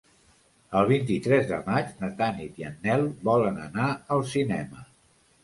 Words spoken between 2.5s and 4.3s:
i en Nel volen anar al